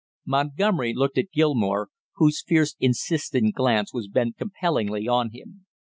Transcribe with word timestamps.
Montgomery 0.25 0.95
looked 0.95 1.19
at 1.19 1.29
Gilmore, 1.31 1.89
whose 2.15 2.41
fierce 2.41 2.75
insistent 2.79 3.53
glance 3.53 3.93
was 3.93 4.07
bent 4.07 4.35
compellingly 4.35 5.07
on 5.07 5.29
him. 5.31 5.67